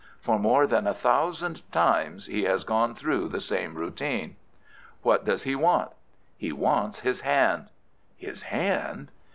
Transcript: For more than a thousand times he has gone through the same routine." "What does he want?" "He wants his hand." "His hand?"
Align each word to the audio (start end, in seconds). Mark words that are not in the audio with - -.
For 0.19 0.39
more 0.39 0.65
than 0.65 0.87
a 0.87 0.95
thousand 0.95 1.61
times 1.71 2.25
he 2.25 2.45
has 2.45 2.63
gone 2.63 2.95
through 2.95 3.27
the 3.27 3.39
same 3.39 3.75
routine." 3.75 4.35
"What 5.03 5.25
does 5.25 5.43
he 5.43 5.55
want?" 5.55 5.91
"He 6.39 6.51
wants 6.51 7.01
his 7.01 7.19
hand." 7.19 7.67
"His 8.17 8.41
hand?" 8.41 9.11